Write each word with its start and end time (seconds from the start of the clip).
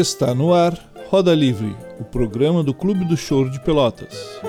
Está 0.00 0.34
no 0.34 0.54
ar 0.54 0.72
Roda 1.10 1.34
Livre, 1.34 1.76
o 1.98 2.04
programa 2.04 2.62
do 2.62 2.72
Clube 2.72 3.04
do 3.04 3.18
Choro 3.18 3.50
de 3.50 3.60
Pelotas. 3.60 4.40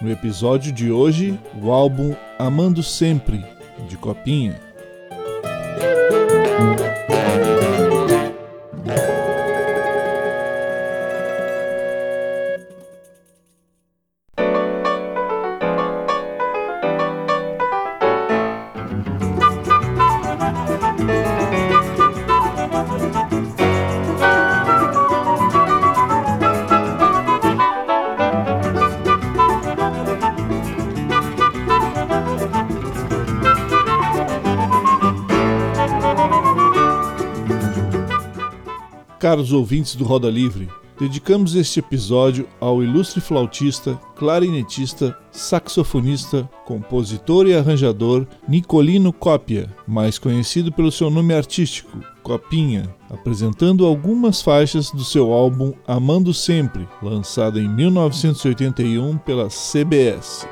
No 0.00 0.08
episódio 0.12 0.70
de 0.70 0.92
hoje, 0.92 1.36
o 1.60 1.72
álbum 1.72 2.14
Amando 2.38 2.84
Sempre, 2.84 3.44
de 3.88 3.96
Copinha. 3.96 4.60
Caros 39.50 39.52
ouvintes 39.52 39.96
do 39.96 40.04
Roda 40.04 40.30
Livre, 40.30 40.68
dedicamos 40.98 41.56
este 41.56 41.80
episódio 41.80 42.48
ao 42.60 42.82
ilustre 42.84 43.20
flautista, 43.20 44.00
clarinetista, 44.14 45.16
saxofonista, 45.32 46.48
compositor 46.64 47.48
e 47.48 47.54
arranjador 47.54 48.26
Nicolino 48.46 49.12
Cópia, 49.12 49.68
mais 49.88 50.18
conhecido 50.18 50.70
pelo 50.70 50.92
seu 50.92 51.10
nome 51.10 51.34
artístico, 51.34 51.98
Copinha, 52.22 52.94
apresentando 53.10 53.84
algumas 53.84 54.40
faixas 54.40 54.90
do 54.92 55.02
seu 55.02 55.32
álbum 55.32 55.72
Amando 55.86 56.32
Sempre, 56.32 56.88
lançado 57.02 57.58
em 57.58 57.68
1981 57.68 59.18
pela 59.18 59.48
CBS. 59.48 60.46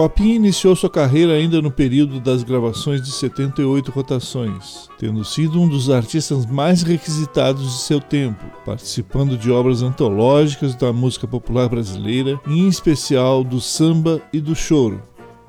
Copinha 0.00 0.36
iniciou 0.36 0.74
sua 0.74 0.88
carreira 0.88 1.34
ainda 1.34 1.60
no 1.60 1.70
período 1.70 2.20
das 2.20 2.42
gravações 2.42 3.02
de 3.02 3.12
78 3.12 3.90
rotações, 3.90 4.88
tendo 4.98 5.22
sido 5.26 5.60
um 5.60 5.68
dos 5.68 5.90
artistas 5.90 6.46
mais 6.46 6.82
requisitados 6.82 7.64
de 7.64 7.82
seu 7.82 8.00
tempo, 8.00 8.42
participando 8.64 9.36
de 9.36 9.50
obras 9.50 9.82
antológicas 9.82 10.74
da 10.74 10.90
música 10.90 11.28
popular 11.28 11.68
brasileira, 11.68 12.40
em 12.46 12.66
especial 12.66 13.44
do 13.44 13.60
samba 13.60 14.22
e 14.32 14.40
do 14.40 14.54
choro. 14.54 15.02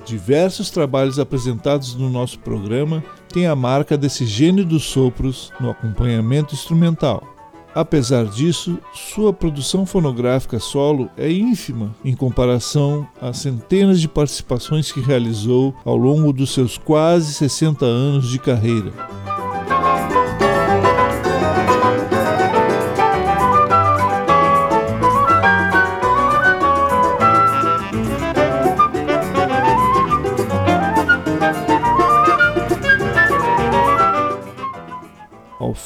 Diversos 0.04 0.70
trabalhos 0.70 1.18
apresentados 1.18 1.96
no 1.96 2.10
nosso 2.10 2.38
programa 2.40 3.02
têm 3.30 3.48
a 3.48 3.56
marca 3.56 3.98
desse 3.98 4.26
gênio 4.26 4.66
dos 4.66 4.84
sopros 4.84 5.50
no 5.62 5.70
acompanhamento 5.70 6.54
instrumental. 6.54 7.31
Apesar 7.74 8.26
disso, 8.26 8.78
sua 8.94 9.32
produção 9.32 9.86
fonográfica 9.86 10.60
solo 10.60 11.10
é 11.18 11.32
ínfima 11.32 11.96
em 12.04 12.14
comparação 12.14 13.08
às 13.22 13.38
centenas 13.38 14.02
de 14.02 14.10
participações 14.10 14.92
que 14.92 15.00
realizou 15.00 15.74
ao 15.86 15.96
longo 15.96 16.34
dos 16.34 16.54
seus 16.54 16.78
quase 16.78 17.34
60 17.34 17.86
anos 17.86 18.30
de 18.30 18.40
carreira. 18.40 19.21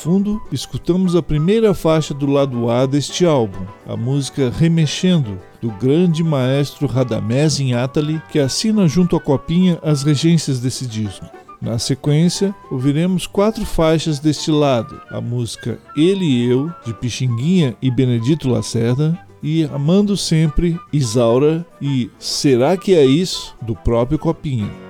Fundo, 0.05 0.39
escutamos 0.51 1.15
a 1.15 1.23
primeira 1.23 1.73
faixa 1.73 2.13
do 2.13 2.27
lado 2.27 2.69
A 2.69 2.85
deste 2.85 3.25
álbum, 3.25 3.65
a 3.87 3.97
música 3.97 4.53
Remexendo, 4.55 5.39
do 5.59 5.71
grande 5.71 6.23
maestro 6.23 6.85
Radamés 6.85 7.59
Atali, 7.75 8.21
que 8.31 8.37
assina 8.37 8.87
junto 8.87 9.15
à 9.15 9.19
Copinha 9.19 9.79
as 9.81 10.03
regências 10.03 10.59
desse 10.59 10.85
disco. 10.85 11.25
Na 11.59 11.79
sequência, 11.79 12.53
ouviremos 12.69 13.25
quatro 13.25 13.65
faixas 13.65 14.19
deste 14.19 14.51
lado: 14.51 15.01
a 15.09 15.19
música 15.19 15.79
Ele 15.97 16.23
e 16.23 16.51
Eu, 16.51 16.71
de 16.85 16.93
Pixinguinha 16.93 17.75
e 17.81 17.89
Benedito 17.89 18.47
Lacerda, 18.47 19.17
e 19.41 19.63
Amando 19.63 20.15
Sempre, 20.15 20.79
Isaura 20.93 21.65
e 21.81 22.11
Será 22.19 22.77
que 22.77 22.93
é 22.93 23.03
isso, 23.03 23.55
do 23.59 23.75
próprio 23.75 24.19
Copinha. 24.19 24.84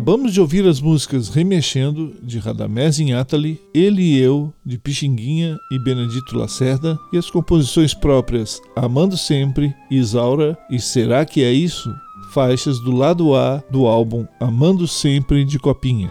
Acabamos 0.00 0.32
de 0.32 0.40
ouvir 0.40 0.66
as 0.66 0.80
músicas 0.80 1.28
Remexendo, 1.28 2.14
de 2.22 2.38
Radamés 2.38 2.98
Inátali, 2.98 3.60
Ele 3.74 4.00
e 4.00 4.18
Eu, 4.18 4.50
de 4.64 4.78
Pixinguinha 4.78 5.58
e 5.70 5.78
Benedito 5.78 6.38
Lacerda, 6.38 6.98
e 7.12 7.18
as 7.18 7.28
composições 7.28 7.92
próprias 7.92 8.62
Amando 8.74 9.14
Sempre, 9.18 9.74
Isaura 9.90 10.56
e 10.70 10.80
Será 10.80 11.26
que 11.26 11.44
é 11.44 11.52
Isso? 11.52 11.94
Faixas 12.32 12.80
do 12.80 12.92
lado 12.92 13.36
A 13.36 13.62
do 13.70 13.86
álbum 13.86 14.26
Amando 14.40 14.88
Sempre, 14.88 15.44
de 15.44 15.58
Copinha. 15.58 16.10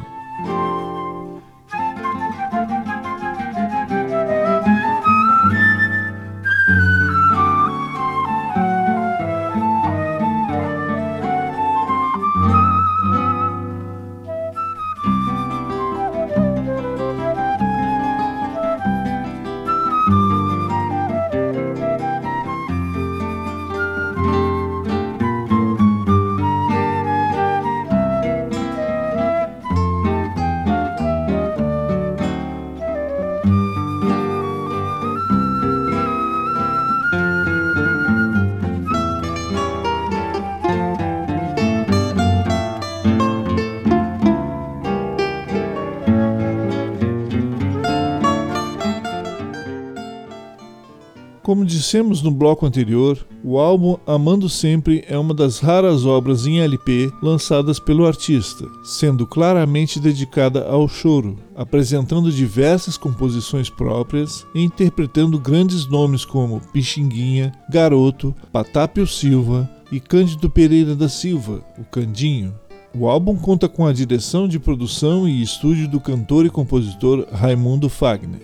Dissemos 51.69 52.21
no 52.21 52.31
bloco 52.31 52.65
anterior, 52.65 53.17
o 53.43 53.59
álbum 53.59 53.97
Amando 54.05 54.49
Sempre 54.49 55.05
é 55.07 55.17
uma 55.17 55.33
das 55.33 55.59
raras 55.59 56.05
obras 56.05 56.45
em 56.45 56.59
LP 56.59 57.11
lançadas 57.21 57.79
pelo 57.79 58.05
artista, 58.05 58.67
sendo 58.83 59.25
claramente 59.25 59.99
dedicada 59.99 60.67
ao 60.67 60.87
choro, 60.87 61.37
apresentando 61.55 62.31
diversas 62.31 62.97
composições 62.97 63.69
próprias 63.69 64.45
e 64.55 64.61
interpretando 64.61 65.39
grandes 65.39 65.87
nomes 65.87 66.25
como 66.25 66.59
Pixinguinha, 66.73 67.53
Garoto, 67.71 68.35
Patápio 68.51 69.05
Silva 69.05 69.69
e 69.91 69.99
Cândido 69.99 70.49
Pereira 70.49 70.95
da 70.95 71.07
Silva, 71.07 71.63
o 71.77 71.83
Candinho. 71.85 72.53
O 72.93 73.07
álbum 73.07 73.35
conta 73.35 73.69
com 73.69 73.85
a 73.85 73.93
direção 73.93 74.47
de 74.47 74.57
produção 74.59 75.29
e 75.29 75.41
estúdio 75.43 75.87
do 75.87 75.99
cantor 75.99 76.47
e 76.47 76.49
compositor 76.49 77.27
Raimundo 77.31 77.87
Fagner. 77.87 78.41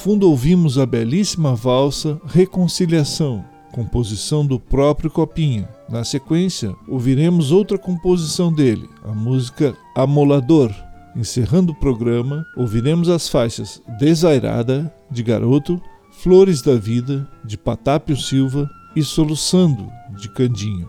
Fundo 0.00 0.30
ouvimos 0.30 0.78
a 0.78 0.86
belíssima 0.86 1.54
valsa 1.54 2.18
Reconciliação, 2.24 3.44
composição 3.70 4.46
do 4.46 4.58
próprio 4.58 5.10
Copinha. 5.10 5.68
Na 5.90 6.04
sequência, 6.04 6.74
ouviremos 6.88 7.52
outra 7.52 7.76
composição 7.76 8.50
dele, 8.50 8.88
a 9.04 9.12
música 9.12 9.76
Amolador. 9.94 10.74
Encerrando 11.14 11.72
o 11.72 11.78
programa, 11.78 12.46
ouviremos 12.56 13.10
as 13.10 13.28
faixas 13.28 13.82
Desairada, 13.98 14.90
de 15.10 15.22
Garoto, 15.22 15.78
Flores 16.12 16.62
da 16.62 16.76
Vida, 16.76 17.28
de 17.44 17.58
Patápio 17.58 18.16
Silva 18.16 18.70
e 18.96 19.02
Soluçando, 19.02 19.86
de 20.18 20.30
Candinho. 20.30 20.88